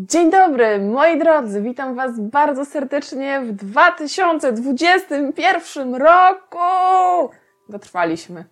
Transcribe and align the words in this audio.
Dzień 0.00 0.30
dobry, 0.30 0.78
moi 0.78 1.18
drodzy, 1.18 1.62
witam 1.62 1.94
Was 1.94 2.20
bardzo 2.20 2.64
serdecznie 2.64 3.40
w 3.40 3.52
2021 3.52 5.94
roku! 5.94 6.58
Dotrwaliśmy. 7.68 8.44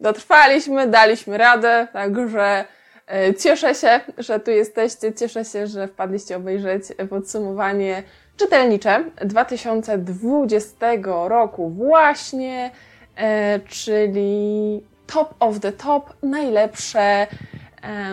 Dotrwaliśmy, 0.00 0.86
daliśmy 0.86 1.38
radę, 1.38 1.88
także 1.92 2.64
e, 3.06 3.34
cieszę 3.34 3.74
się, 3.74 4.00
że 4.18 4.40
tu 4.40 4.50
jesteście, 4.50 5.14
cieszę 5.14 5.44
się, 5.44 5.66
że 5.66 5.88
wpadliście 5.88 6.36
obejrzeć 6.36 6.82
podsumowanie 7.10 8.02
czytelnicze 8.36 9.04
2020 9.24 10.86
roku 11.28 11.70
właśnie, 11.70 12.70
e, 13.16 13.60
czyli 13.60 14.82
top 15.06 15.34
of 15.40 15.60
the 15.60 15.72
top, 15.72 16.14
najlepsze 16.22 17.26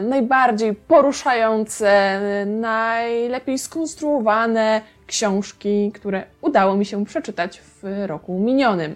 najbardziej 0.02 0.76
poruszające, 0.76 2.20
najlepiej 2.46 3.60
skonstruowane 3.60 4.82
książki, 5.08 5.92
które 5.96 6.24
udało 6.42 6.76
mi 6.78 6.86
się 6.86 7.06
przeczytać 7.06 7.62
w 7.62 8.06
roku 8.06 8.40
minionym. 8.40 8.96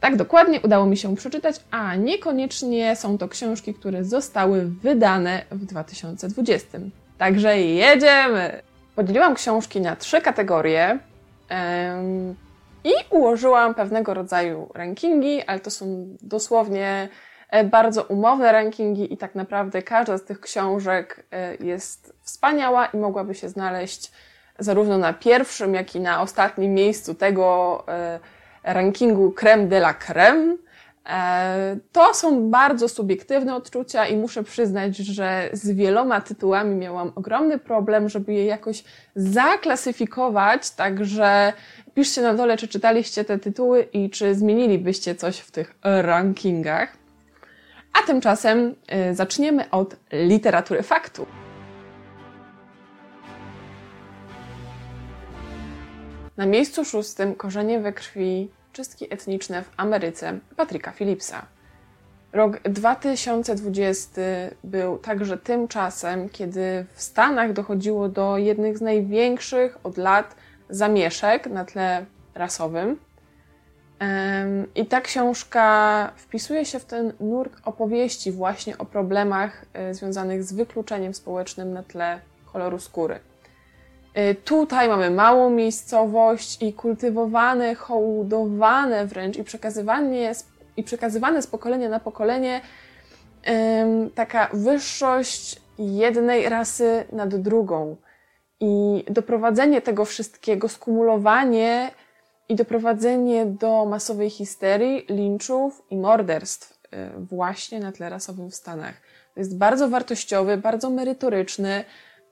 Tak 0.00 0.16
dokładnie 0.16 0.60
udało 0.60 0.86
mi 0.86 0.96
się 0.96 1.16
przeczytać, 1.16 1.56
a 1.70 1.96
niekoniecznie 1.96 2.96
są 2.96 3.18
to 3.18 3.28
książki, 3.28 3.74
które 3.74 4.04
zostały 4.04 4.64
wydane 4.64 5.42
w 5.50 5.64
2020. 5.64 6.78
Także 7.18 7.58
jedziemy! 7.58 8.62
Podzieliłam 8.94 9.34
książki 9.34 9.80
na 9.80 9.96
trzy 9.96 10.20
kategorie 10.20 10.98
i 12.84 12.90
ułożyłam 13.10 13.74
pewnego 13.74 14.14
rodzaju 14.14 14.70
rankingi, 14.74 15.42
ale 15.42 15.60
to 15.60 15.70
są 15.70 16.06
dosłownie 16.22 17.08
E, 17.08 17.35
bardzo 17.64 18.02
umowne 18.02 18.52
rankingi 18.52 19.14
i 19.14 19.16
tak 19.16 19.34
naprawdę 19.34 19.82
każda 19.82 20.18
z 20.18 20.24
tych 20.24 20.40
książek 20.40 21.26
e, 21.30 21.56
jest 21.56 22.12
wspaniała 22.20 22.86
i 22.86 22.96
mogłaby 22.96 23.34
się 23.34 23.48
znaleźć 23.48 24.12
zarówno 24.58 24.98
na 24.98 25.12
pierwszym, 25.12 25.74
jak 25.74 25.94
i 25.94 26.00
na 26.00 26.22
ostatnim 26.22 26.74
miejscu 26.74 27.14
tego 27.14 27.84
e, 27.88 28.20
rankingu 28.62 29.32
creme 29.32 29.66
de 29.66 29.76
la 29.76 29.94
creme. 29.94 30.56
To 31.92 32.14
są 32.14 32.50
bardzo 32.50 32.88
subiektywne 32.88 33.54
odczucia 33.54 34.06
i 34.06 34.16
muszę 34.16 34.44
przyznać, 34.44 34.96
że 34.96 35.48
z 35.52 35.70
wieloma 35.70 36.20
tytułami 36.20 36.74
miałam 36.74 37.12
ogromny 37.14 37.58
problem, 37.58 38.08
żeby 38.08 38.32
je 38.32 38.44
jakoś 38.44 38.84
zaklasyfikować, 39.16 40.70
także 40.70 41.52
piszcie 41.94 42.22
na 42.22 42.34
dole, 42.34 42.56
czy 42.56 42.68
czytaliście 42.68 43.24
te 43.24 43.38
tytuły 43.38 43.82
i 43.82 44.10
czy 44.10 44.34
zmienilibyście 44.34 45.14
coś 45.14 45.38
w 45.38 45.50
tych 45.50 45.74
rankingach. 45.82 47.05
A 47.98 48.06
tymczasem 48.06 48.74
y, 49.10 49.14
zaczniemy 49.14 49.70
od 49.70 49.96
literatury 50.12 50.82
faktu. 50.82 51.26
Na 56.36 56.46
miejscu 56.46 56.84
szóstym 56.84 57.34
korzenie 57.34 57.80
we 57.80 57.92
krwi, 57.92 58.50
czystki 58.72 59.14
etniczne 59.14 59.62
w 59.62 59.70
Ameryce 59.76 60.38
Patryka 60.56 60.92
Philipsa. 60.92 61.46
Rok 62.32 62.60
2020 62.62 64.20
był 64.64 64.98
także 64.98 65.38
tym 65.38 65.68
czasem, 65.68 66.28
kiedy 66.28 66.86
w 66.94 67.02
Stanach 67.02 67.52
dochodziło 67.52 68.08
do 68.08 68.38
jednych 68.38 68.78
z 68.78 68.80
największych 68.80 69.78
od 69.82 69.96
lat 69.96 70.36
zamieszek 70.70 71.46
na 71.46 71.64
tle 71.64 72.06
rasowym. 72.34 73.05
I 74.74 74.86
ta 74.86 75.00
książka 75.00 76.12
wpisuje 76.16 76.64
się 76.64 76.78
w 76.78 76.84
ten 76.84 77.12
nurt 77.20 77.52
opowieści 77.64 78.32
właśnie 78.32 78.78
o 78.78 78.84
problemach 78.84 79.64
e, 79.72 79.94
związanych 79.94 80.44
z 80.44 80.52
wykluczeniem 80.52 81.14
społecznym 81.14 81.72
na 81.72 81.82
tle 81.82 82.20
koloru 82.52 82.78
skóry. 82.78 83.18
E, 84.14 84.34
tutaj 84.34 84.88
mamy 84.88 85.10
małą 85.10 85.50
miejscowość 85.50 86.62
i 86.62 86.72
kultywowane, 86.72 87.74
hołdowane 87.74 89.06
wręcz 89.06 89.36
i 89.36 89.44
i 90.76 90.82
przekazywane 90.82 91.42
z 91.42 91.46
pokolenia 91.46 91.88
na 91.88 92.00
pokolenie 92.00 92.60
taka 94.14 94.48
wyższość 94.52 95.60
jednej 95.78 96.48
rasy 96.48 97.04
nad 97.12 97.36
drugą. 97.36 97.96
I 98.60 99.04
doprowadzenie 99.10 99.82
tego 99.82 100.04
wszystkiego, 100.04 100.68
skumulowanie 100.68 101.90
i 102.48 102.54
doprowadzenie 102.54 103.46
do 103.46 103.84
masowej 103.84 104.30
histerii, 104.30 105.06
linczów 105.08 105.82
i 105.90 105.96
morderstw 105.96 106.72
y, 106.72 106.96
właśnie 107.20 107.80
na 107.80 107.92
tle 107.92 108.08
rasowym 108.08 108.50
w 108.50 108.54
Stanach. 108.54 108.94
To 109.34 109.40
jest 109.40 109.58
bardzo 109.58 109.88
wartościowy, 109.88 110.56
bardzo 110.56 110.90
merytoryczny, 110.90 111.84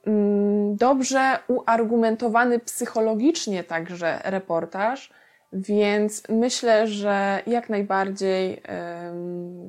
mm, 0.06 0.76
dobrze 0.76 1.38
uargumentowany 1.48 2.58
psychologicznie 2.58 3.64
także 3.64 4.20
reportaż, 4.24 5.12
więc 5.52 6.22
myślę, 6.28 6.86
że 6.86 7.42
jak 7.46 7.68
najbardziej 7.68 8.62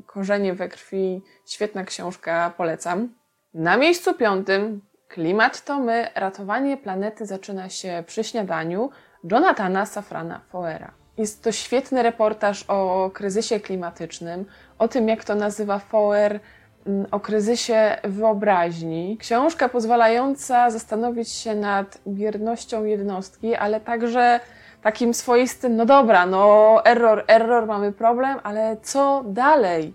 Korzenie 0.05 0.53
we 0.53 0.69
krwi, 0.69 1.21
świetna 1.45 1.83
książka, 1.83 2.53
polecam. 2.57 3.09
Na 3.53 3.77
miejscu 3.77 4.13
piątym 4.13 4.81
Klimat 5.07 5.65
to 5.65 5.79
my, 5.79 6.07
ratowanie 6.15 6.77
planety 6.77 7.25
zaczyna 7.25 7.69
się 7.69 8.03
przy 8.07 8.23
śniadaniu 8.23 8.89
Jonathana 9.31 9.85
Safrana 9.85 10.41
Foera. 10.49 10.91
Jest 11.17 11.43
to 11.43 11.51
świetny 11.51 12.03
reportaż 12.03 12.63
o 12.67 13.11
kryzysie 13.13 13.59
klimatycznym, 13.59 14.45
o 14.79 14.87
tym, 14.87 15.07
jak 15.07 15.23
to 15.23 15.35
nazywa 15.35 15.79
Foer, 15.79 16.39
mm, 16.87 17.05
o 17.11 17.19
kryzysie 17.19 17.97
wyobraźni. 18.03 19.17
Książka 19.17 19.69
pozwalająca 19.69 20.69
zastanowić 20.69 21.29
się 21.29 21.55
nad 21.55 21.97
biernością 22.07 22.83
jednostki, 22.83 23.55
ale 23.55 23.79
także 23.79 24.39
takim 24.81 25.13
swoistym, 25.13 25.75
no 25.75 25.85
dobra, 25.85 26.25
no 26.25 26.81
error, 26.85 27.23
error, 27.27 27.67
mamy 27.67 27.91
problem, 27.91 28.39
ale 28.43 28.77
co 28.81 29.23
dalej? 29.27 29.93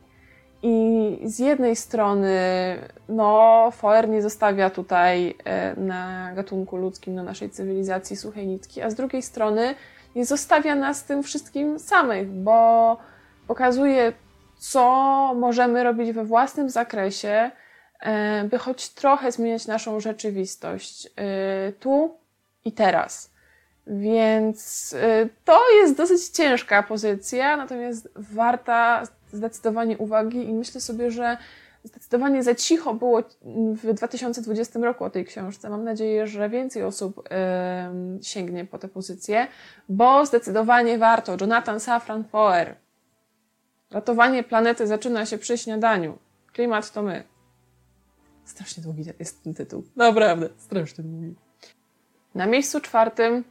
I 0.63 1.19
z 1.25 1.39
jednej 1.39 1.77
strony, 1.77 2.39
no, 3.09 3.71
Foer 3.73 4.09
nie 4.09 4.23
zostawia 4.23 4.71
tutaj 4.71 5.35
e, 5.45 5.77
na 5.77 6.33
gatunku 6.35 6.77
ludzkim, 6.77 7.15
na 7.15 7.23
naszej 7.23 7.51
cywilizacji 7.51 8.17
suchej 8.17 8.47
nitki, 8.47 8.83
a 8.83 8.91
z 8.91 8.95
drugiej 8.95 9.23
strony 9.23 9.75
nie 10.17 10.27
zostawia 10.27 10.75
nas 10.75 11.05
tym 11.05 11.23
wszystkim 11.23 11.79
samych, 11.79 12.29
bo 12.29 12.97
pokazuje, 13.47 14.13
co 14.59 14.85
możemy 15.35 15.85
robić 15.85 16.13
we 16.13 16.25
własnym 16.25 16.71
zakresie, 16.71 17.51
e, 18.01 18.45
by 18.45 18.59
choć 18.59 18.89
trochę 18.89 19.33
zmieniać 19.33 19.67
naszą 19.67 20.01
rzeczywistość 20.01 21.07
e, 21.07 21.73
tu 21.73 22.19
i 22.65 22.73
teraz. 22.73 23.30
Więc 23.93 24.95
to 25.45 25.61
jest 25.71 25.97
dosyć 25.97 26.29
ciężka 26.29 26.83
pozycja, 26.83 27.57
natomiast 27.57 28.09
warta 28.17 29.03
zdecydowanie 29.33 29.99
uwagi 29.99 30.49
i 30.49 30.55
myślę 30.55 30.81
sobie, 30.81 31.11
że 31.11 31.37
zdecydowanie 31.85 32.43
za 32.43 32.55
cicho 32.55 32.95
było 32.95 33.23
w 33.75 33.95
2020 33.95 34.79
roku 34.79 35.05
o 35.05 35.11
tej 35.11 35.25
książce. 35.25 35.71
Mam 35.71 35.85
nadzieję, 35.85 36.27
że 36.27 36.49
więcej 36.49 36.83
osób 36.83 37.29
sięgnie 38.23 38.65
po 38.65 38.79
tę 38.79 38.89
pozycję, 38.89 39.47
bo 39.89 40.27
zdecydowanie 40.27 40.99
warto. 40.99 41.37
Jonathan 41.41 41.81
Safran 41.81 42.25
Foer. 42.25 42.77
Ratowanie 43.91 44.43
planety 44.43 44.87
zaczyna 44.87 45.27
się 45.27 45.39
przy 45.39 45.59
śniadaniu. 45.59 46.19
Klimat 46.53 46.93
to 46.93 47.03
my. 47.03 47.25
Strasznie 48.45 48.83
długi 48.83 49.05
jest 49.19 49.45
ten 49.45 49.55
tytuł. 49.55 49.85
Naprawdę, 49.97 50.49
strasznie 50.57 51.05
długi. 51.05 51.35
Na 52.35 52.47
miejscu 52.47 52.81
czwartym 52.81 53.45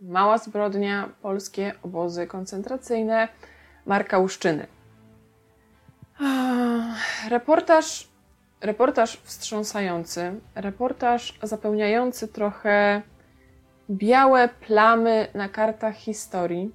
Mała 0.00 0.38
zbrodnia, 0.38 1.08
polskie 1.22 1.72
obozy 1.82 2.26
koncentracyjne 2.26 3.28
Marka 3.86 4.18
Łuszczyny. 4.18 4.66
Reportaż, 7.28 8.08
reportaż 8.60 9.16
wstrząsający, 9.16 10.40
reportaż 10.54 11.38
zapełniający 11.42 12.28
trochę 12.28 13.02
białe 13.90 14.48
plamy 14.48 15.28
na 15.34 15.48
kartach 15.48 15.94
historii, 15.94 16.74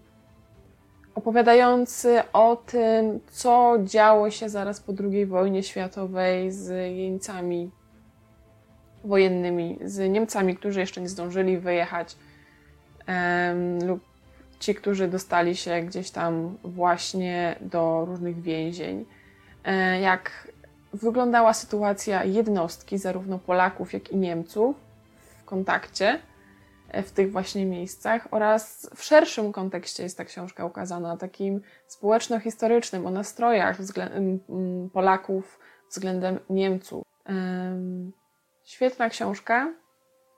opowiadający 1.16 2.24
o 2.34 2.56
tym, 2.56 3.20
co 3.28 3.76
działo 3.84 4.32
się 4.32 4.50
zaraz 4.50 4.80
po 4.80 4.94
II 5.12 5.26
wojnie 5.26 5.64
światowej 5.64 6.52
z 6.52 6.96
jeńcami 6.98 7.72
wojennymi, 9.04 9.80
z 9.84 10.12
Niemcami, 10.12 10.56
którzy 10.56 10.80
jeszcze 10.80 11.02
nie 11.02 11.10
zdążyli 11.10 11.58
wyjechać, 11.58 12.16
lub 13.86 14.12
ci, 14.62 14.76
którzy 14.76 15.08
dostali 15.08 15.56
się 15.56 15.82
gdzieś 15.82 16.12
tam 16.12 16.58
właśnie 16.64 17.56
do 17.62 18.06
różnych 18.06 18.42
więzień. 18.42 19.06
E, 19.64 20.00
jak 20.00 20.52
wyglądała 20.94 21.54
sytuacja 21.54 22.24
jednostki, 22.24 22.98
zarówno 22.98 23.40
Polaków, 23.40 23.94
jak 23.94 24.12
i 24.12 24.18
Niemców 24.18 24.76
w 25.42 25.46
kontakcie 25.46 26.20
e, 26.90 27.04
w 27.04 27.12
tych 27.12 27.32
właśnie 27.32 27.66
miejscach 27.66 28.28
oraz 28.32 28.90
w 28.96 29.04
szerszym 29.04 29.52
kontekście 29.52 30.04
jest 30.04 30.18
ta 30.18 30.26
książka 30.26 30.66
ukazana, 30.66 31.18
takim 31.18 31.62
społeczno-historycznym, 31.88 33.08
o 33.08 33.12
nastrojach 33.12 33.78
Polaków 34.94 35.60
względem 35.90 36.40
Niemców. 36.50 37.04
Świetna 38.64 39.10
książka, 39.10 39.74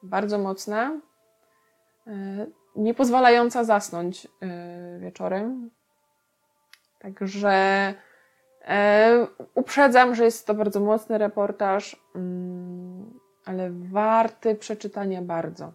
bardzo 0.03 0.37
mocna, 0.37 0.99
nie 2.75 2.93
pozwalająca 2.93 3.63
zasnąć 3.63 4.27
wieczorem. 4.99 5.69
Także 6.99 7.93
uprzedzam, 9.55 10.15
że 10.15 10.25
jest 10.25 10.47
to 10.47 10.53
bardzo 10.53 10.79
mocny 10.79 11.17
reportaż, 11.17 11.95
mm, 12.15 13.19
ale 13.45 13.71
warty 13.71 14.55
przeczytania 14.55 15.21
bardzo. 15.21 15.71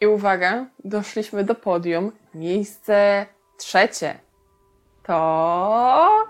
I 0.00 0.06
uwaga, 0.06 0.66
doszliśmy 0.84 1.44
do 1.44 1.54
podium. 1.54 2.12
Miejsce 2.34 3.26
trzecie 3.56 4.18
to 5.02 6.26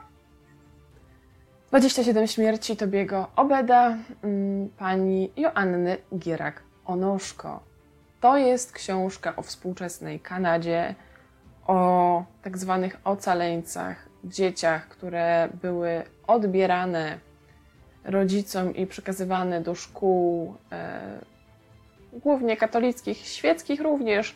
27 1.69 2.27
śmierci 2.27 2.77
Tobiego 2.77 3.27
Obeda, 3.37 3.97
mm, 4.23 4.69
pani 4.79 5.33
Joanny 5.37 5.97
Gierak-Onoszko. 6.13 7.59
To 8.21 8.37
jest 8.37 8.73
książka 8.73 9.37
o 9.37 9.43
współczesnej 9.43 10.21
Kanadzie, 10.21 10.95
o 11.67 12.25
tak 12.43 12.59
zwanych 12.59 12.97
ocaleńcach, 13.05 14.09
dzieciach, 14.25 14.89
które 14.89 15.49
były 15.63 16.03
odbierane 16.27 17.19
rodzicom 18.05 18.75
i 18.75 18.87
przekazywane 18.87 19.61
do 19.61 19.75
szkół, 19.75 20.55
e, 20.73 21.19
głównie 22.13 22.57
katolickich, 22.57 23.19
świeckich 23.19 23.81
również, 23.81 24.35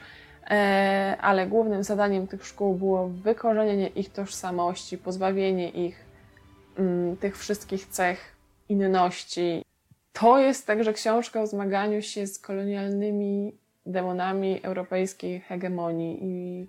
e, 0.50 1.16
ale 1.20 1.46
głównym 1.46 1.84
zadaniem 1.84 2.26
tych 2.26 2.46
szkół 2.46 2.74
było 2.74 3.08
wykorzenienie 3.08 3.88
ich 3.88 4.12
tożsamości, 4.12 4.98
pozbawienie 4.98 5.68
ich 5.70 6.04
mm, 6.78 7.16
tych 7.16 7.38
wszystkich 7.38 7.86
cech 7.86 8.36
inności. 8.68 9.64
To 10.12 10.38
jest 10.38 10.66
także 10.66 10.92
książka 10.92 11.42
o 11.42 11.46
zmaganiu 11.46 12.02
się 12.02 12.26
z 12.26 12.38
kolonialnymi 12.38 13.52
demonami 13.92 14.62
europejskiej 14.62 15.40
hegemonii 15.40 16.18
i 16.22 16.66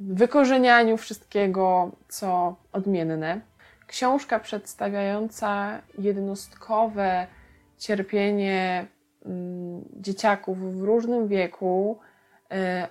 wykorzenianiu 0.00 0.96
wszystkiego, 0.96 1.92
co 2.08 2.56
odmienne. 2.72 3.40
Książka 3.86 4.40
przedstawiająca 4.40 5.82
jednostkowe 5.98 7.26
cierpienie 7.78 8.86
mm, 9.24 9.84
dzieciaków 9.96 10.80
w 10.80 10.82
różnym 10.82 11.28
wieku. 11.28 11.98
E, 12.50 12.88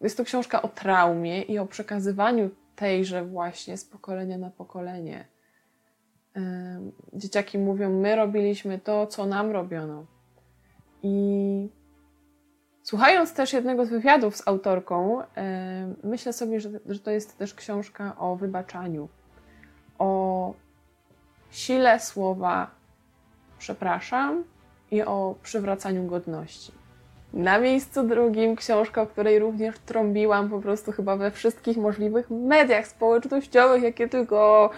jest 0.00 0.16
to 0.16 0.24
książka 0.24 0.62
o 0.62 0.68
traumie 0.68 1.42
i 1.42 1.58
o 1.58 1.66
przekazywaniu 1.66 2.50
tejże 2.76 3.24
właśnie 3.24 3.76
z 3.76 3.84
pokolenia 3.84 4.38
na 4.38 4.50
pokolenie. 4.50 5.24
E, 6.36 6.40
dzieciaki 7.12 7.58
mówią: 7.58 7.90
My 7.90 8.16
robiliśmy 8.16 8.78
to, 8.78 9.06
co 9.06 9.26
nam 9.26 9.50
robiono. 9.50 10.06
I 11.02 11.68
słuchając 12.84 13.34
też 13.34 13.52
jednego 13.52 13.86
z 13.86 13.88
wywiadów 13.88 14.36
z 14.36 14.48
autorką, 14.48 15.22
e, 15.36 15.94
myślę 16.04 16.32
sobie, 16.32 16.60
że, 16.60 16.70
to 17.04 17.10
jest 17.10 17.38
też 17.38 17.54
książka 17.54 18.16
o 18.18 18.36
wybaczaniu 18.36 19.08
o 19.98 20.54
sile 21.50 22.00
słowa 22.00 22.70
przepraszam 23.58 24.44
i 24.90 25.02
o 25.02 25.34
przywracaniu 25.42 26.06
godności. 26.06 26.72
Na 27.32 27.58
miejscu 27.58 28.02
drugim 28.02 28.56
książka, 28.56 29.02
o 29.02 29.06
której 29.06 29.38
również 29.38 29.78
trąbiłam 29.78 30.50
po 30.50 30.60
prostu 30.60 30.92
chyba 30.92 31.16
we 31.16 31.30
wszystkich 31.30 31.76
możliwych 31.76 32.30
mediach 32.30 32.86
społecznościowych, 32.86 33.82
jakie 33.82 34.08
tylko 34.08 34.70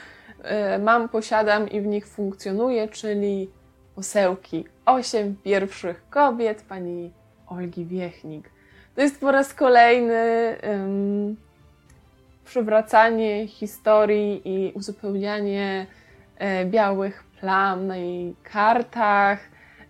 y, 0.74 0.78
mam, 0.78 1.08
posiadam 1.08 1.68
i 1.70 1.80
w 1.80 1.86
nich 1.86 2.08
funkcjonuję, 2.08 2.88
czyli 2.88 3.50
Posełki. 3.94 4.64
Osiem 4.86 5.36
pierwszych 5.44 6.08
kobiet 6.10 6.62
pani 6.62 7.12
Olgi 7.46 7.84
Wiechnik. 7.84 8.50
To 8.94 9.00
jest 9.00 9.20
po 9.20 9.32
raz 9.32 9.54
kolejny 9.54 10.56
przywracanie 12.46 13.48
historii 13.48 14.42
i 14.44 14.72
uzupełnianie 14.72 15.86
e, 16.38 16.64
białych 16.64 17.24
plam 17.40 17.86
na 17.86 17.96
jej 17.96 18.36
kartach, 18.42 19.40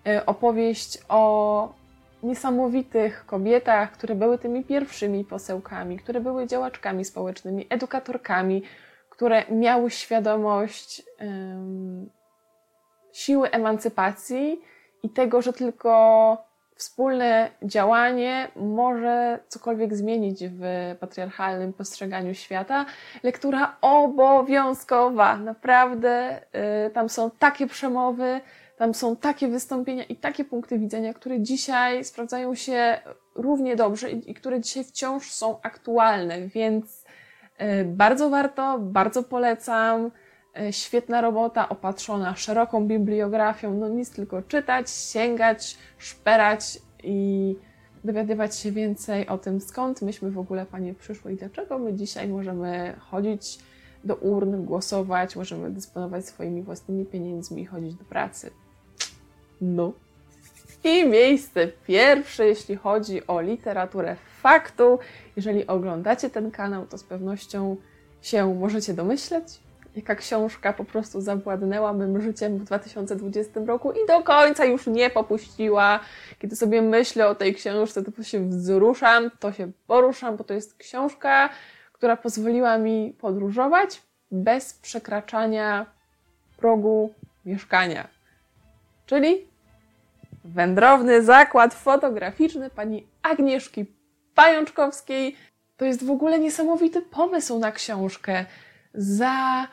e, 0.07 0.27
opowieść 0.27 0.99
o 1.09 1.75
niesamowitych 2.23 3.27
kobietach, 3.27 3.93
które 3.93 4.15
były 4.15 4.39
tymi 4.39 4.65
pierwszymi 4.65 5.25
posełkami, 5.25 5.99
które 5.99 6.21
były 6.21 6.47
działaczkami 6.47 7.05
społecznymi, 7.05 7.67
edukatorkami, 7.71 8.63
które 9.11 9.45
miały 9.51 9.91
świadomość 9.91 11.03
um, 11.21 12.11
siły 13.13 13.51
emancypacji 13.51 14.61
i 15.03 15.11
tego, 15.11 15.43
że 15.43 15.53
tylko 15.53 16.46
wspólne 16.77 17.51
działanie 17.63 18.49
może 18.57 19.39
cokolwiek 19.49 19.97
zmienić 19.97 20.45
w 20.49 20.63
patriarchalnym 21.01 21.73
postrzeganiu 21.73 22.35
świata. 22.35 22.87
Lektura 23.23 23.77
obowiązkowa, 23.81 25.37
naprawdę. 25.37 26.41
Y, 26.87 26.91
tam 26.91 27.09
są 27.09 27.31
takie 27.31 27.67
przemowy, 27.67 28.41
tam 28.77 28.95
są 28.95 29.17
takie 29.17 29.49
wystąpienia 29.49 30.05
i 30.05 30.17
takie 30.17 30.45
punkty 30.45 30.79
widzenia, 30.79 31.15
które 31.15 31.41
dzisiaj 31.41 32.05
sprawdzają 32.05 32.55
się 32.55 32.99
równie 33.35 33.77
dobrze 33.77 34.11
i, 34.11 34.31
i 34.31 34.35
które 34.35 34.61
dzisiaj 34.61 34.85
wciąż 34.85 35.33
są 35.33 35.61
aktualne, 35.63 36.41
więc 36.49 37.05
y, 37.61 37.85
bardzo 37.85 38.31
warto, 38.31 38.79
bardzo 38.79 39.23
polecam. 39.23 40.11
Y, 40.61 40.73
świetna 40.73 41.21
robota, 41.21 41.69
opatrzona 41.69 42.37
szeroką 42.37 42.87
bibliografią. 42.87 43.75
No 43.75 43.89
nic 43.89 44.11
tylko 44.11 44.43
czytać, 44.43 44.91
sięgać, 44.91 45.77
szperać 45.99 46.79
i 47.03 47.57
dowiadywać 48.05 48.57
się 48.57 48.73
więcej 48.73 49.29
o 49.29 49.39
tym, 49.39 49.61
skąd 49.61 50.03
myśmy 50.03 50.31
w 50.31 50.39
ogóle 50.39 50.67
Panie 50.67 50.95
przyszły 50.95 51.33
i 51.33 51.37
dlaczego 51.37 51.79
my 51.79 51.95
dzisiaj 51.95 52.29
możemy 52.29 52.95
chodzić 52.99 53.59
do 54.05 54.15
urn, 54.15 54.65
głosować, 54.65 55.37
możemy 55.37 55.71
dysponować 55.71 56.27
swoimi 56.27 56.63
własnymi 56.63 57.07
pieniędzmi 57.07 57.63
i 57.63 57.67
chodzić 57.67 57.95
do 57.95 58.05
pracy. 58.05 58.51
No. 59.61 59.93
I 60.85 61.09
miejsce 61.09 61.69
pierwsze, 61.87 62.47
jeśli 62.47 62.77
chodzi 62.77 63.27
o 63.27 63.41
literaturę 63.41 64.17
faktu. 64.43 64.99
Jeżeli 65.37 65.67
oglądacie 65.67 66.31
ten 66.31 66.51
kanał, 66.51 66.87
to 66.87 66.99
z 66.99 67.05
pewnością 67.05 67.77
się 68.23 68.55
możecie 68.55 68.95
domyśleć, 68.95 69.61
jaka 69.97 70.15
książka 70.15 70.73
po 70.73 70.85
prostu 70.85 71.21
zawładnęła 71.21 71.93
mym 71.93 72.21
życiem 72.21 72.59
w 72.59 72.65
2020 72.65 73.61
roku 73.67 73.93
i 73.93 74.07
do 74.09 74.23
końca 74.23 74.65
już 74.65 74.87
nie 74.87 75.11
popuściła. 75.11 76.01
Kiedy 76.39 76.57
sobie 76.57 76.83
myślę 76.83 77.29
o 77.29 77.35
tej 77.35 77.55
książce, 77.55 78.03
to 78.03 78.23
się 78.23 78.49
wzruszam, 78.49 79.31
to 79.41 79.53
się 79.53 79.71
poruszam, 79.87 80.37
bo 80.37 80.45
to 80.45 80.55
jest 80.55 80.75
książka, 80.75 81.49
która 81.93 82.17
pozwoliła 82.17 82.79
mi 82.79 83.17
podróżować 83.21 84.03
bez 84.31 84.75
przekraczania 84.75 85.87
progu 86.57 87.15
mieszkania. 87.45 88.09
Czyli 89.07 89.49
wędrowny 90.45 91.23
zakład 91.23 91.75
fotograficzny 91.75 92.71
pani 92.71 93.07
Agnieszki 93.23 93.87
Pajączkowskiej. 94.35 95.37
To 95.77 95.85
jest 95.85 96.05
w 96.05 96.11
ogóle 96.11 96.39
niesamowity 96.39 97.03
pomysł 97.03 97.59
na 97.59 97.73
książkę. 97.73 98.45
Za 98.95 99.67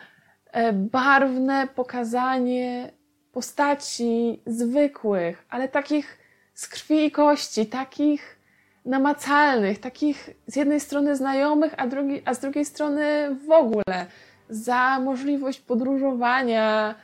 barwne 0.74 1.68
pokazanie 1.76 2.92
postaci 3.32 4.42
zwykłych, 4.46 5.46
ale 5.50 5.68
takich 5.68 6.18
z 6.54 6.68
krwi 6.68 7.06
i 7.06 7.12
kości, 7.12 7.66
takich 7.66 8.40
namacalnych, 8.86 9.80
takich 9.80 10.30
z 10.48 10.56
jednej 10.56 10.80
strony 10.80 11.16
znajomych, 11.16 11.74
a, 11.78 11.88
drugi, 11.88 12.22
a 12.26 12.34
z 12.34 12.40
drugiej 12.40 12.66
strony 12.66 13.36
w 13.48 13.52
ogóle, 13.52 14.06
za 14.50 15.00
możliwość 15.00 15.60
podróżowania 15.60 16.96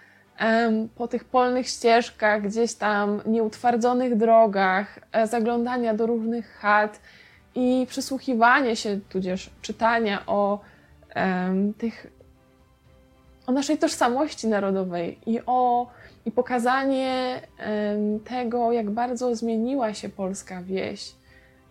um, 0.42 0.90
po 0.90 1.08
tych 1.08 1.24
polnych 1.24 1.68
ścieżkach, 1.68 2.42
gdzieś 2.42 2.74
tam 2.74 3.22
nieutwardzonych 3.26 4.18
drogach, 4.18 5.00
e, 5.12 5.28
zaglądania 5.28 5.94
do 5.94 6.06
różnych 6.06 6.58
chat 6.58 7.00
i 7.56 7.86
przysłuchiwanie 7.90 8.76
się, 8.76 9.00
tudzież 9.10 9.50
czytania 9.62 10.26
o 10.26 10.60
um, 11.16 11.74
tych 11.74 12.19
o 13.50 13.52
naszej 13.52 13.78
tożsamości 13.78 14.48
narodowej 14.48 15.20
i 15.26 15.40
o 15.46 15.88
i 16.26 16.32
pokazanie 16.32 17.42
tego, 18.26 18.72
jak 18.72 18.90
bardzo 18.90 19.36
zmieniła 19.36 19.94
się 19.94 20.10
polska 20.10 20.62
wieś 20.62 21.12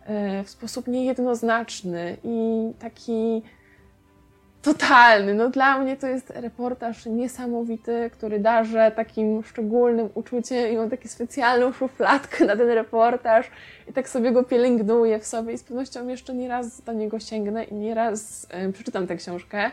e, 0.07 0.45
w 0.45 0.51
sposób 0.51 0.87
niejednoznaczny 0.87 2.17
i 2.25 2.63
taki 2.79 3.43
totalny. 4.63 5.35
No 5.35 5.51
dla 5.51 5.79
mnie 5.79 5.97
to 5.97 6.07
jest 6.07 6.31
reportaż 6.31 7.07
niesamowity, 7.07 8.11
który 8.13 8.39
darzę 8.39 8.93
takim 8.97 9.43
szczególnym 9.43 10.09
uczuciem 10.15 10.73
i 10.73 10.77
mam 10.77 10.91
taką 10.91 11.09
specjalną 11.09 11.73
szufladkę 11.73 12.45
na 12.45 12.57
ten 12.57 12.69
reportaż 12.69 13.51
i 13.89 13.93
tak 13.93 14.09
sobie 14.09 14.33
go 14.33 14.45
pielęgnuję 14.45 15.19
w 15.19 15.27
sobie 15.27 15.53
i 15.53 15.59
z 15.59 15.63
pewnością 15.63 16.09
jeszcze 16.09 16.35
nie 16.35 16.49
raz 16.49 16.83
do 16.83 16.93
niego 16.93 17.21
sięgnę 17.21 17.65
i 17.65 17.75
nie 17.75 17.95
raz 17.95 18.47
przeczytam 18.73 19.07
tę 19.07 19.17
książkę 19.17 19.71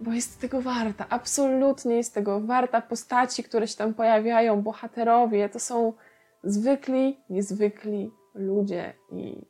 bo 0.00 0.12
jest 0.12 0.40
tego 0.40 0.60
warta, 0.60 1.06
absolutnie 1.08 1.96
jest 1.96 2.14
tego 2.14 2.40
warta. 2.40 2.80
Postaci, 2.80 3.44
które 3.44 3.68
się 3.68 3.76
tam 3.76 3.94
pojawiają, 3.94 4.62
bohaterowie, 4.62 5.48
to 5.48 5.60
są 5.60 5.92
zwykli, 6.44 7.20
niezwykli 7.30 8.10
ludzie 8.34 8.92
i 9.12 9.46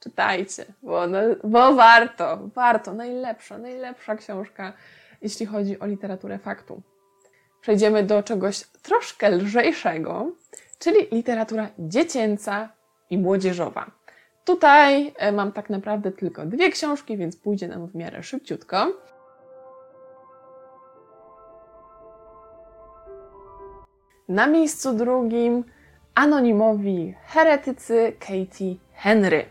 czytajcie, 0.00 0.64
bo, 0.82 1.06
no, 1.06 1.18
bo 1.44 1.74
warto, 1.74 2.38
warto. 2.54 2.94
Najlepsza, 2.94 3.58
najlepsza 3.58 4.16
książka, 4.16 4.72
jeśli 5.22 5.46
chodzi 5.46 5.80
o 5.80 5.86
literaturę 5.86 6.38
faktu. 6.38 6.82
Przejdziemy 7.60 8.02
do 8.02 8.22
czegoś 8.22 8.60
troszkę 8.60 9.30
lżejszego, 9.30 10.32
czyli 10.78 10.98
literatura 11.12 11.68
dziecięca 11.78 12.68
i 13.10 13.18
młodzieżowa. 13.18 13.90
Tutaj 14.44 15.14
e, 15.18 15.32
mam 15.32 15.52
tak 15.52 15.70
naprawdę 15.70 16.12
tylko 16.12 16.46
dwie 16.46 16.70
książki, 16.70 17.16
więc 17.16 17.36
pójdzie 17.36 17.68
nam 17.68 17.86
w 17.86 17.94
miarę 17.94 18.22
szybciutko. 18.22 18.92
Na 24.30 24.46
miejscu 24.46 24.92
drugim 24.92 25.64
anonimowi 26.14 27.14
heretycy 27.26 28.12
Katie 28.18 28.74
Henry. 28.94 29.44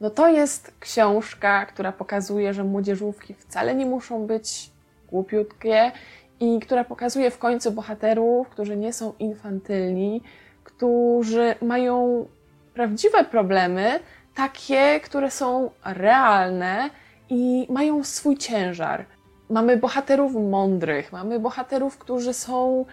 No 0.00 0.10
to 0.10 0.28
jest 0.28 0.74
książka, 0.80 1.66
która 1.66 1.92
pokazuje, 1.92 2.54
że 2.54 2.64
młodzieżówki 2.64 3.34
wcale 3.34 3.74
nie 3.74 3.86
muszą 3.86 4.26
być 4.26 4.70
głupiutkie 5.08 5.92
i 6.40 6.60
która 6.60 6.84
pokazuje 6.84 7.30
w 7.30 7.38
końcu 7.38 7.72
bohaterów, 7.72 8.48
którzy 8.48 8.76
nie 8.76 8.92
są 8.92 9.12
infantylni, 9.18 10.22
którzy 10.64 11.54
mają 11.62 12.26
prawdziwe 12.74 13.24
problemy, 13.24 14.00
takie, 14.34 15.00
które 15.00 15.30
są 15.30 15.70
realne 15.84 16.90
i 17.30 17.66
mają 17.70 18.04
swój 18.04 18.36
ciężar. 18.36 19.04
Mamy 19.50 19.76
bohaterów 19.76 20.34
mądrych, 20.34 21.12
mamy 21.12 21.40
bohaterów, 21.40 21.98
którzy 21.98 22.34
są 22.34 22.84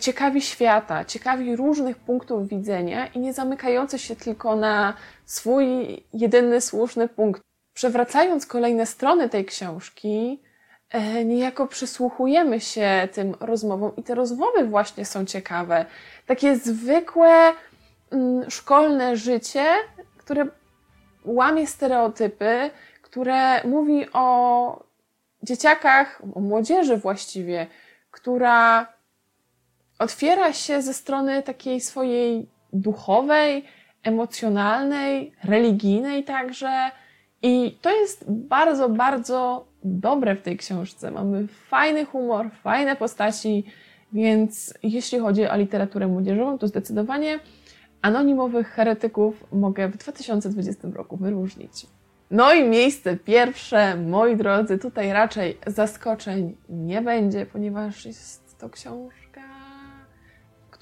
ciekawi 0.00 0.42
świata, 0.42 1.04
ciekawi 1.04 1.56
różnych 1.56 1.96
punktów 1.98 2.48
widzenia 2.48 3.06
i 3.06 3.18
nie 3.18 3.32
zamykający 3.32 3.98
się 3.98 4.16
tylko 4.16 4.56
na 4.56 4.94
swój 5.24 5.64
jedyny 6.12 6.60
słuszny 6.60 7.08
punkt. 7.08 7.42
Przewracając 7.74 8.46
kolejne 8.46 8.86
strony 8.86 9.28
tej 9.28 9.44
książki, 9.44 10.42
e, 10.90 11.24
niejako 11.24 11.66
przysłuchujemy 11.66 12.60
się 12.60 13.08
tym 13.12 13.34
rozmowom 13.40 13.96
i 13.96 14.02
te 14.02 14.14
rozmowy 14.14 14.64
właśnie 14.64 15.04
są 15.04 15.24
ciekawe. 15.24 15.86
Takie 16.26 16.56
zwykłe 16.56 17.52
mm, 18.10 18.50
szkolne 18.50 19.16
życie, 19.16 19.66
które 20.18 20.46
łamie 21.24 21.66
stereotypy, 21.66 22.70
które 23.02 23.64
mówi 23.64 24.06
o 24.12 24.84
dzieciakach, 25.42 26.22
o 26.34 26.40
młodzieży 26.40 26.96
właściwie, 26.96 27.66
która 28.10 28.86
otwiera 30.04 30.52
się 30.52 30.82
ze 30.82 30.94
strony 30.94 31.42
takiej 31.42 31.80
swojej 31.80 32.46
duchowej, 32.72 33.64
emocjonalnej, 34.02 35.32
religijnej 35.44 36.24
także. 36.24 36.90
I 37.42 37.78
to 37.82 37.90
jest 37.90 38.24
bardzo, 38.28 38.88
bardzo 38.88 39.66
dobre 39.84 40.36
w 40.36 40.42
tej 40.42 40.56
książce. 40.56 41.10
Mamy 41.10 41.46
fajny 41.48 42.04
humor, 42.04 42.50
fajne 42.50 42.96
postaci, 42.96 43.64
więc 44.12 44.74
jeśli 44.82 45.18
chodzi 45.18 45.48
o 45.48 45.56
literaturę 45.56 46.06
młodzieżową, 46.08 46.58
to 46.58 46.68
zdecydowanie 46.68 47.40
anonimowych 48.02 48.68
heretyków 48.68 49.44
mogę 49.52 49.88
w 49.88 49.96
2020 49.96 50.88
roku 50.94 51.16
wyróżnić. 51.16 51.86
No 52.30 52.54
i 52.54 52.68
miejsce 52.68 53.16
pierwsze, 53.16 53.96
moi 53.96 54.36
drodzy, 54.36 54.78
tutaj 54.78 55.12
raczej 55.12 55.58
zaskoczeń 55.66 56.56
nie 56.68 57.02
będzie, 57.02 57.46
ponieważ 57.46 58.06
jest 58.06 58.58
to 58.58 58.70
książka, 58.70 59.53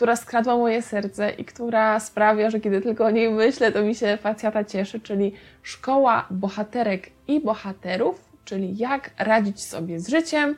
która 0.02 0.16
skradła 0.16 0.56
moje 0.56 0.82
serce 0.82 1.30
i 1.30 1.44
która 1.44 2.00
sprawia, 2.00 2.50
że 2.50 2.60
kiedy 2.60 2.80
tylko 2.80 3.04
o 3.04 3.10
niej 3.10 3.30
myślę, 3.30 3.72
to 3.72 3.82
mi 3.82 3.94
się 3.94 4.18
facjata 4.22 4.64
cieszy, 4.64 5.00
czyli 5.00 5.32
Szkoła 5.62 6.26
Bohaterek 6.30 7.10
i 7.28 7.40
Bohaterów, 7.40 8.24
czyli 8.44 8.76
jak 8.76 9.10
radzić 9.18 9.62
sobie 9.64 10.00
z 10.00 10.08
życiem, 10.08 10.56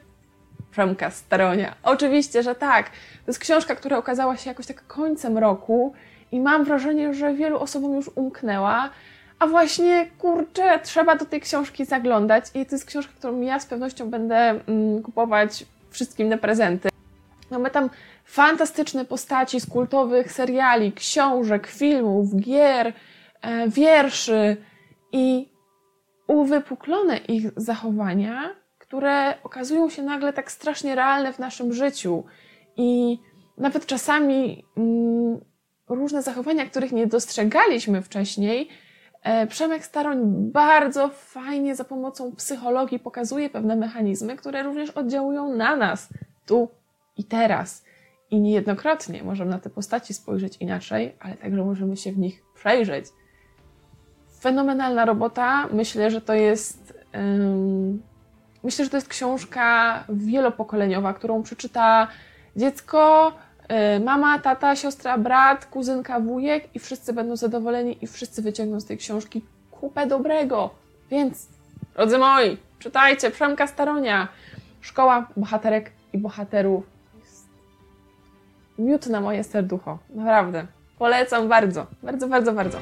Przemka 0.71 1.11
Staronia. 1.11 1.75
Oczywiście, 1.83 2.43
że 2.43 2.55
tak. 2.55 2.91
To 2.91 3.27
jest 3.27 3.39
książka, 3.39 3.75
która 3.75 3.99
okazała 3.99 4.37
się 4.37 4.51
jakoś 4.51 4.67
tak 4.67 4.87
końcem 4.87 5.39
roku 5.39 5.95
i 6.33 6.41
mam 6.41 6.65
wrażenie, 6.65 7.15
że 7.15 7.35
wielu 7.35 7.59
osobom 7.59 7.95
już 7.95 8.11
umknęła, 8.15 8.91
a 9.39 9.47
właśnie, 9.47 10.07
kurczę, 10.19 10.81
trzeba 10.83 11.17
do 11.17 11.25
tej 11.25 11.41
książki 11.41 11.85
zaglądać 11.85 12.45
i 12.55 12.67
to 12.67 12.75
jest 12.75 12.85
książka, 12.85 13.13
którą 13.17 13.41
ja 13.41 13.61
z 13.61 13.67
pewnością 13.67 14.11
będę 14.11 14.37
mm, 14.37 15.03
kupować 15.03 15.67
wszystkim 15.91 16.29
na 16.29 16.39
prezenty. 16.39 16.89
Mamy 17.51 17.71
tam 17.71 17.91
fantastyczne 18.25 19.05
postaci 19.05 19.61
z 19.61 19.67
kultowych 19.67 20.33
seriali, 20.33 20.93
książek, 20.93 21.67
filmów, 21.67 22.37
gier, 22.37 22.93
e, 23.43 23.69
wierszy 23.69 24.57
i 25.13 25.49
uwypuklone 26.27 27.17
ich 27.17 27.47
zachowania, 27.57 28.55
które 28.79 29.35
okazują 29.43 29.91
się 29.91 30.03
nagle 30.03 30.33
tak 30.33 30.51
strasznie 30.53 30.95
realne 30.95 31.33
w 31.33 31.39
naszym 31.39 31.73
życiu 31.73 32.25
i 32.77 33.19
nawet 33.59 33.87
czasami 33.87 34.65
mm, 34.77 35.41
różne 35.89 36.23
zachowania, 36.23 36.67
których 36.67 36.93
nie 36.93 37.07
dostrzegaliśmy 37.07 38.03
wcześniej, 38.03 38.69
e, 39.23 39.47
Przemek 39.47 39.85
Staroń 39.85 40.19
bardzo 40.53 41.09
fajnie 41.09 41.77
za 41.77 41.85
pomocą 41.85 42.37
psychologii 42.37 42.99
pokazuje 42.99 43.51
pewne 43.51 43.77
mechanizmy, 43.77 44.37
które 44.37 44.63
również 44.63 44.91
oddziałują 44.91 45.57
na 45.57 45.77
nas 45.77 46.09
tu 46.47 46.69
i 47.17 47.25
teraz. 47.25 47.85
I 48.31 48.41
niejednokrotnie 48.41 49.23
możemy 49.23 49.51
na 49.51 49.59
te 49.59 49.71
postaci 49.71 50.15
spojrzeć 50.15 50.57
inaczej, 50.57 51.17
ale 51.21 51.35
także 51.37 51.65
możemy 51.65 51.97
się 51.97 52.13
w 52.13 52.19
nich 52.19 52.43
przejrzeć. 52.55 53.07
Fenomenalna 54.41 55.05
robota. 55.05 55.69
Myślę, 55.73 56.11
że 56.11 56.21
to 56.21 56.35
jest. 56.35 56.95
Um, 57.15 58.03
myślę, 58.65 58.85
że 58.85 58.91
to 58.91 58.97
jest 58.97 59.09
książka 59.09 60.05
wielopokoleniowa, 60.09 61.15
którą 61.15 61.43
przeczyta 61.43 62.09
dziecko, 62.57 63.33
E, 63.69 64.01
mama, 64.01 64.39
tata, 64.39 64.77
siostra, 64.77 65.19
brat, 65.19 65.67
kuzynka, 65.67 66.21
wujek 66.21 66.69
i 66.75 66.79
wszyscy 66.79 67.13
będą 67.13 67.37
zadowoleni 67.37 67.99
i 68.05 68.07
wszyscy 68.07 68.43
wyciągną 68.43 68.81
z 68.81 68.85
tej 68.85 68.99
książki 68.99 69.45
kupę 69.71 70.07
dobrego. 70.07 70.71
Więc, 71.11 71.49
drodzy 71.95 72.19
moi, 72.19 72.57
czytajcie 72.79 73.31
Przemka 73.31 73.67
Staronia. 73.67 74.29
Szkoła 74.81 75.27
bohaterek 75.37 75.91
i 76.13 76.19
bohaterów. 76.19 76.94
Miód 78.79 79.07
na 79.07 79.21
moje 79.21 79.45
serducho. 79.45 79.99
Naprawdę. 80.11 80.67
Polecam 80.99 81.49
bardzo. 81.49 81.87
Bardzo, 82.03 82.29
bardzo, 82.29 82.53
bardzo. 82.53 82.79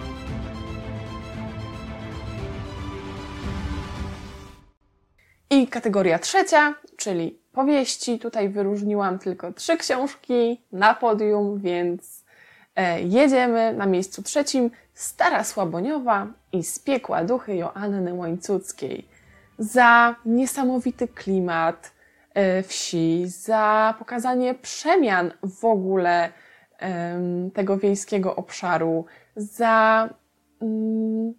I 5.50 5.66
kategoria 5.66 6.18
trzecia, 6.18 6.75
czyli 6.96 7.38
powieści. 7.52 8.18
Tutaj 8.18 8.49
wyróżniłam 8.49 9.18
tylko 9.18 9.52
trzy 9.52 9.76
książki 9.76 10.61
na 10.72 10.94
podium, 10.94 11.61
więc 11.61 12.25
e, 12.76 13.02
jedziemy 13.02 13.72
na 13.72 13.87
miejscu 13.87 14.22
trzecim. 14.22 14.70
Stara 14.94 15.44
Słaboniowa 15.44 16.26
i 16.52 16.64
Z 16.64 16.78
piekła 16.78 17.25
duchy 17.25 17.56
Joanny 17.56 18.14
Łańcuckiej. 18.14 19.08
Za 19.58 20.14
niesamowity 20.25 21.08
klimat 21.08 21.92
wsi, 22.62 23.24
za 23.26 23.94
pokazanie 23.98 24.54
przemian 24.54 25.30
w 25.42 25.64
ogóle 25.64 26.32
tego 27.54 27.76
wiejskiego 27.76 28.36
obszaru, 28.36 29.04
za, 29.36 30.08
mm, 30.62 31.34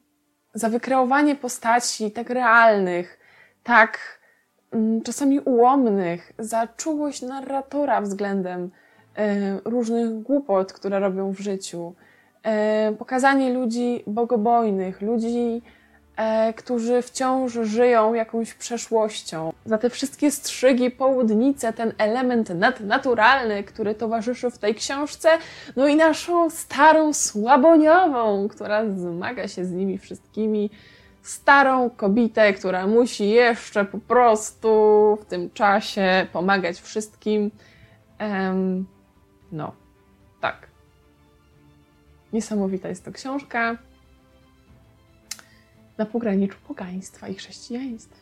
za 0.54 0.70
wykreowanie 0.70 1.36
postaci 1.36 2.12
tak 2.12 2.30
realnych, 2.30 3.20
tak 3.64 4.00
Mm, 4.74 5.02
czasami 5.02 5.40
ułomnych, 5.40 6.34
za 6.40 6.68
czułość 6.68 7.22
narratora 7.22 8.02
względem 8.02 8.72
e, 9.18 9.60
różnych 9.66 10.22
głupot, 10.22 10.74
które 10.74 11.00
robią 11.00 11.32
w 11.32 11.40
życiu, 11.40 11.96
e, 12.44 12.92
pokazanie 12.92 13.54
ludzi 13.54 14.04
bogobojnych, 14.08 15.02
ludzi, 15.02 15.62
e, 15.66 15.83
którzy 16.56 17.02
wciąż 17.02 17.54
żyją 17.54 18.14
jakąś 18.14 18.54
przeszłością. 18.54 19.54
Za 19.66 19.78
te 19.78 19.90
wszystkie 19.90 20.32
strzygi, 20.32 20.92
południce, 20.92 21.74
ten 21.74 21.94
element 21.98 22.50
nadnaturalny, 22.50 23.64
który 23.64 23.96
towarzyszy 23.96 24.52
w 24.52 24.58
tej 24.58 24.76
książce, 24.76 25.30
no 25.76 25.88
i 25.88 25.96
naszą 25.96 26.50
starą 26.50 27.14
słaboniową, 27.14 28.48
która 28.48 28.90
zmaga 28.90 29.48
się 29.48 29.66
z 29.66 29.72
nimi 29.72 29.98
wszystkimi 29.98 30.70
starą 31.22 31.90
kobietę, 31.90 32.54
która 32.54 32.88
musi 32.88 33.30
jeszcze 33.30 33.86
po 33.86 33.98
prostu 33.98 34.68
w 35.22 35.26
tym 35.26 35.52
czasie 35.52 36.28
pomagać 36.34 36.82
wszystkim. 36.82 37.52
Um, 38.20 38.86
no, 39.52 39.72
tak. 40.42 40.68
Niesamowita 42.34 42.90
jest 42.90 43.06
to 43.06 43.12
książka. 43.12 43.78
Na 46.04 46.10
pograniczu 46.10 46.58
pogaństwa 46.68 47.28
i 47.28 47.36
chrześcijaństwa. 47.36 48.16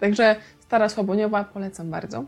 Także 0.00 0.36
Stara 0.60 0.88
Słaboniowa 0.88 1.44
polecam 1.44 1.90
bardzo. 1.90 2.24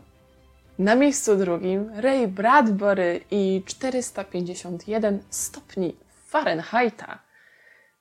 Na 0.79 0.95
miejscu 0.95 1.35
drugim 1.35 1.91
Ray 1.95 2.27
Bradbury 2.27 3.21
i 3.31 3.63
451 3.65 5.23
stopni 5.29 5.95
Fahrenheita. 6.25 7.19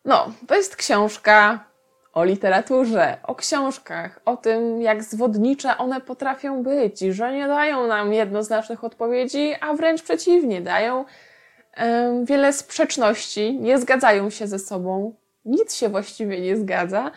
No, 0.05 0.33
to 0.47 0.55
jest 0.55 0.77
książka 0.77 1.65
o 2.13 2.25
literaturze, 2.25 3.17
o 3.23 3.35
książkach, 3.35 4.21
o 4.25 4.37
tym, 4.37 4.83
jak 4.83 5.05
zwodnicze 5.05 5.79
one 5.79 6.01
potrafią 6.01 6.63
być 6.63 7.01
że 7.01 7.33
nie 7.33 7.47
dają 7.47 7.87
nam 7.87 8.13
jednoznacznych 8.13 8.85
odpowiedzi, 8.85 9.55
a 9.61 9.75
wręcz 9.75 10.03
przeciwnie, 10.03 10.61
dają 10.61 11.05
wiele 12.25 12.53
sprzeczności, 12.53 13.59
nie 13.61 13.79
zgadzają 13.79 14.31
się 14.31 14.47
ze 14.47 14.59
sobą, 14.59 15.22
nic 15.45 15.75
się 15.75 15.89
właściwie 15.89 16.41
nie 16.41 16.57
zgadza 16.57 17.11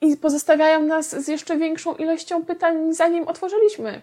i 0.00 0.16
pozostawiają 0.16 0.82
nas 0.82 1.24
z 1.24 1.28
jeszcze 1.28 1.56
większą 1.56 1.94
ilością 1.94 2.44
pytań, 2.44 2.94
zanim 2.94 3.28
otworzyliśmy 3.28 4.02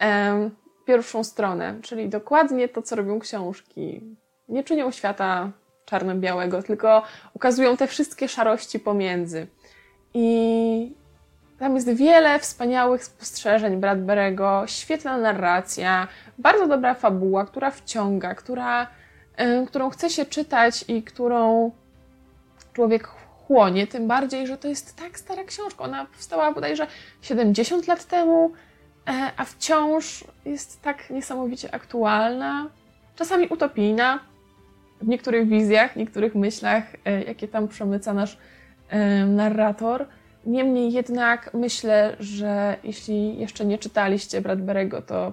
um, 0.00 0.50
pierwszą 0.86 1.24
stronę, 1.24 1.78
czyli 1.82 2.08
dokładnie 2.08 2.68
to, 2.68 2.82
co 2.82 2.96
robią 2.96 3.18
książki. 3.18 4.00
Nie 4.48 4.64
czynią 4.64 4.90
świata 4.90 5.50
czarno-białego, 5.84 6.62
tylko 6.62 7.02
ukazują 7.34 7.76
te 7.76 7.86
wszystkie 7.86 8.28
szarości 8.28 8.80
pomiędzy. 8.80 9.46
I 10.14 10.92
tam 11.58 11.74
jest 11.74 11.92
wiele 11.92 12.38
wspaniałych 12.38 13.04
spostrzeżeń 13.04 13.76
Bradberego, 13.76 14.62
świetna 14.66 15.18
narracja, 15.18 16.08
bardzo 16.38 16.66
dobra 16.66 16.94
fabuła, 16.94 17.44
która 17.46 17.70
wciąga, 17.70 18.34
która, 18.34 18.86
y, 19.62 19.66
którą 19.66 19.90
chce 19.90 20.10
się 20.10 20.26
czytać 20.26 20.84
i 20.88 21.02
którą 21.02 21.70
człowiek 22.78 23.06
chłonie, 23.46 23.86
tym 23.86 24.08
bardziej, 24.08 24.46
że 24.46 24.58
to 24.58 24.68
jest 24.68 24.96
tak 24.96 25.18
stara 25.18 25.44
książka. 25.44 25.84
Ona 25.84 26.06
powstała 26.06 26.52
bodajże 26.52 26.86
70 27.22 27.86
lat 27.86 28.04
temu, 28.04 28.52
e, 29.08 29.32
a 29.36 29.44
wciąż 29.44 30.24
jest 30.44 30.82
tak 30.82 31.10
niesamowicie 31.10 31.74
aktualna, 31.74 32.70
czasami 33.16 33.48
utopijna, 33.48 34.20
w 35.00 35.08
niektórych 35.08 35.48
wizjach, 35.48 35.96
niektórych 35.96 36.34
myślach, 36.34 36.84
e, 37.04 37.22
jakie 37.22 37.48
tam 37.48 37.68
przemyca 37.68 38.14
nasz 38.14 38.38
narrator. 39.26 40.06
Niemniej 40.46 40.92
jednak 40.92 41.50
myślę, 41.54 42.16
że 42.20 42.76
jeśli 42.84 43.38
jeszcze 43.38 43.64
nie 43.64 43.78
czytaliście 43.78 44.40
Bradberego, 44.40 45.02
to 45.02 45.32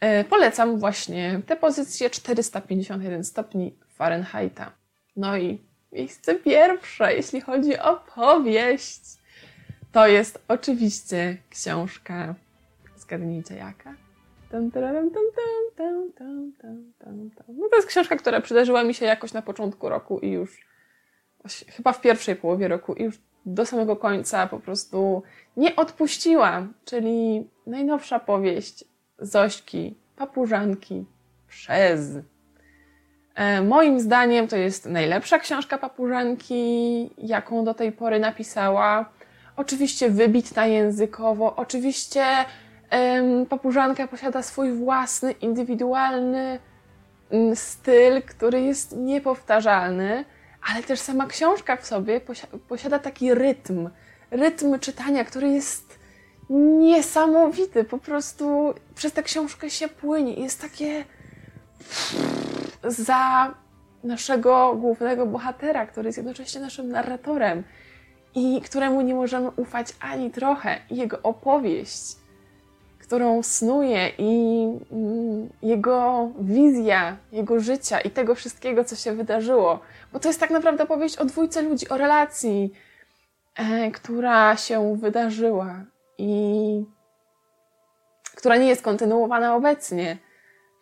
e, 0.00 0.24
polecam 0.24 0.78
właśnie 0.78 1.40
tę 1.46 1.56
pozycję 1.56 2.10
451 2.10 3.24
stopni 3.24 3.78
Fahrenheita. 3.88 4.72
No 5.16 5.36
i 5.36 5.69
miejsce 5.92 6.34
pierwsze, 6.34 7.14
jeśli 7.14 7.40
chodzi 7.40 7.78
o 7.78 7.96
powieść, 8.14 9.00
to 9.92 10.06
jest 10.06 10.44
oczywiście 10.48 11.36
książka, 11.50 12.34
zgadnijcie 12.96 13.54
jaka? 13.54 13.94
No 17.48 17.68
to 17.68 17.76
jest 17.76 17.88
książka, 17.88 18.16
która 18.16 18.40
przydarzyła 18.40 18.84
mi 18.84 18.94
się 18.94 19.06
jakoś 19.06 19.32
na 19.32 19.42
początku 19.42 19.88
roku 19.88 20.18
i 20.18 20.30
już 20.30 20.60
chyba 21.48 21.92
w 21.92 22.00
pierwszej 22.00 22.36
połowie 22.36 22.68
roku 22.68 22.94
i 22.94 23.02
już 23.02 23.18
do 23.46 23.66
samego 23.66 23.96
końca 23.96 24.46
po 24.46 24.60
prostu 24.60 25.22
nie 25.56 25.76
odpuściłam, 25.76 26.74
czyli 26.84 27.48
najnowsza 27.66 28.20
powieść 28.20 28.84
Zośki, 29.18 29.94
Papużanki 30.16 31.04
przez. 31.48 32.18
E, 33.40 33.62
moim 33.62 34.00
zdaniem 34.00 34.48
to 34.48 34.56
jest 34.56 34.86
najlepsza 34.86 35.38
książka 35.38 35.78
Papużanki, 35.78 37.10
jaką 37.18 37.64
do 37.64 37.74
tej 37.74 37.92
pory 37.92 38.20
napisała. 38.20 39.10
Oczywiście 39.56 40.10
wybitna 40.10 40.66
językowo, 40.66 41.56
oczywiście 41.56 42.24
Papużanka 43.48 44.08
posiada 44.08 44.42
swój 44.42 44.72
własny, 44.72 45.32
indywidualny 45.32 46.58
mm, 47.30 47.56
styl, 47.56 48.22
który 48.22 48.60
jest 48.60 48.96
niepowtarzalny 48.96 50.24
ale 50.62 50.82
też 50.82 51.00
sama 51.00 51.26
książka 51.26 51.76
w 51.76 51.86
sobie 51.86 52.20
posiada 52.68 52.98
taki 52.98 53.34
rytm, 53.34 53.90
rytm 54.30 54.78
czytania, 54.78 55.24
który 55.24 55.48
jest 55.48 55.98
niesamowity. 56.78 57.84
Po 57.84 57.98
prostu 57.98 58.74
przez 58.94 59.12
tę 59.12 59.22
książkę 59.22 59.70
się 59.70 59.88
płynie. 59.88 60.34
Jest 60.34 60.60
takie 60.60 61.04
za 62.84 63.54
naszego 64.04 64.74
głównego 64.74 65.26
bohatera, 65.26 65.86
który 65.86 66.08
jest 66.08 66.18
jednocześnie 66.18 66.60
naszym 66.60 66.88
narratorem 66.88 67.62
i 68.34 68.60
któremu 68.60 69.00
nie 69.00 69.14
możemy 69.14 69.50
ufać 69.50 69.86
ani 70.00 70.30
trochę. 70.30 70.78
Jego 70.90 71.22
opowieść 71.22 72.20
którą 73.10 73.42
snuje 73.42 74.08
i 74.18 74.64
mm, 74.92 75.48
jego 75.62 76.28
wizja, 76.40 77.16
jego 77.32 77.60
życia 77.60 78.00
i 78.00 78.10
tego 78.10 78.34
wszystkiego, 78.34 78.84
co 78.84 78.96
się 78.96 79.12
wydarzyło. 79.12 79.80
Bo 80.12 80.18
to 80.18 80.28
jest 80.28 80.40
tak 80.40 80.50
naprawdę 80.50 80.84
opowieść 80.84 81.16
o 81.16 81.24
dwójce 81.24 81.62
ludzi, 81.62 81.88
o 81.88 81.96
relacji, 81.96 82.72
e, 83.56 83.90
która 83.90 84.56
się 84.56 84.96
wydarzyła 84.96 85.84
i 86.18 86.84
która 88.36 88.56
nie 88.56 88.68
jest 88.68 88.82
kontynuowana 88.82 89.54
obecnie. 89.54 90.16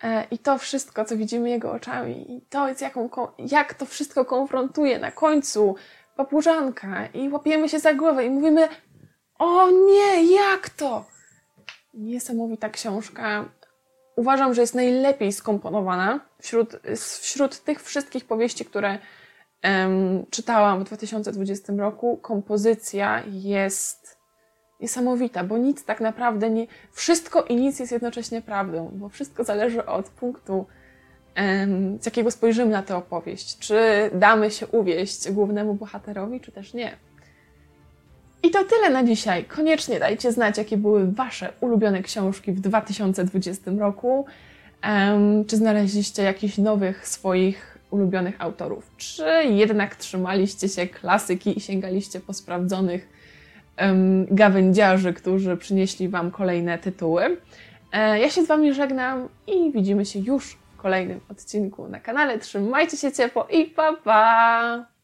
E, 0.02 0.26
I 0.30 0.38
to 0.38 0.58
wszystko, 0.58 1.04
co 1.04 1.16
widzimy 1.16 1.50
jego 1.50 1.72
oczami, 1.72 2.36
i 2.36 2.40
to 2.40 2.68
jest, 2.68 2.80
jaką, 2.80 3.08
jak 3.38 3.74
to 3.74 3.86
wszystko 3.86 4.24
konfrontuje 4.24 4.98
na 4.98 5.12
końcu 5.12 5.74
papużanka, 6.16 7.06
i 7.06 7.28
łapiemy 7.28 7.68
się 7.68 7.78
za 7.78 7.94
głowę 7.94 8.24
i 8.24 8.30
mówimy: 8.30 8.68
O 9.38 9.70
nie, 9.70 10.32
jak 10.34 10.70
to? 10.70 11.04
Niesamowita 11.94 12.68
książka. 12.68 13.44
Uważam, 14.16 14.54
że 14.54 14.60
jest 14.60 14.74
najlepiej 14.74 15.32
skomponowana 15.32 16.20
wśród, 16.40 16.76
wśród 17.20 17.60
tych 17.60 17.82
wszystkich 17.82 18.24
powieści, 18.24 18.64
które 18.64 18.98
um, 19.64 20.26
czytałam 20.30 20.80
w 20.80 20.84
2020 20.84 21.72
roku. 21.72 22.16
Kompozycja 22.16 23.22
jest 23.26 24.17
niesamowita, 24.80 25.44
bo 25.44 25.58
nic 25.58 25.84
tak 25.84 26.00
naprawdę 26.00 26.50
nie. 26.50 26.66
Wszystko 26.92 27.42
i 27.42 27.56
nic 27.56 27.80
jest 27.80 27.92
jednocześnie 27.92 28.42
prawdą, 28.42 28.90
bo 28.92 29.08
wszystko 29.08 29.44
zależy 29.44 29.86
od 29.86 30.08
punktu, 30.08 30.66
z 32.00 32.06
jakiego 32.06 32.30
spojrzymy 32.30 32.70
na 32.70 32.82
tę 32.82 32.96
opowieść. 32.96 33.58
Czy 33.58 33.80
damy 34.14 34.50
się 34.50 34.66
uwieść 34.66 35.30
głównemu 35.30 35.74
bohaterowi, 35.74 36.40
czy 36.40 36.52
też 36.52 36.74
nie. 36.74 36.96
I 38.42 38.50
to 38.50 38.64
tyle 38.64 38.90
na 38.90 39.04
dzisiaj. 39.04 39.44
Koniecznie 39.44 40.00
dajcie 40.00 40.32
znać, 40.32 40.58
jakie 40.58 40.76
były 40.76 41.12
Wasze 41.12 41.52
ulubione 41.60 42.02
książki 42.02 42.52
w 42.52 42.60
2020 42.60 43.70
roku. 43.78 44.26
Czy 45.46 45.56
znaleźliście 45.56 46.22
jakichś 46.22 46.58
nowych 46.58 47.08
swoich 47.08 47.78
ulubionych 47.90 48.40
autorów? 48.40 48.90
Czy 48.96 49.24
jednak 49.44 49.96
trzymaliście 49.96 50.68
się 50.68 50.86
klasyki 50.86 51.58
i 51.58 51.60
sięgaliście 51.60 52.20
po 52.20 52.32
sprawdzonych 52.32 53.17
gawędziarzy, 54.30 55.12
którzy 55.12 55.56
przynieśli 55.56 56.08
Wam 56.08 56.30
kolejne 56.30 56.78
tytuły? 56.78 57.36
E, 57.92 58.20
ja 58.20 58.30
się 58.30 58.44
z 58.44 58.46
Wami 58.46 58.74
żegnam 58.74 59.28
i 59.46 59.72
widzimy 59.72 60.06
się 60.06 60.18
już 60.18 60.58
w 60.74 60.76
kolejnym 60.76 61.20
odcinku 61.30 61.88
na 61.88 62.00
kanale. 62.00 62.38
Trzymajcie 62.38 62.96
się 62.96 63.12
ciepło 63.12 63.46
i 63.50 63.64
pa 63.64 63.92
pa! 63.92 64.97